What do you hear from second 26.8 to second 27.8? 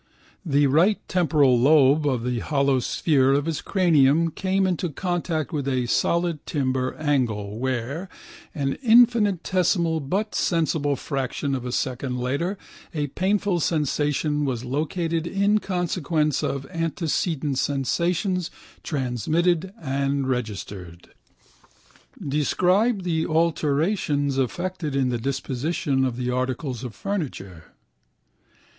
of furniture.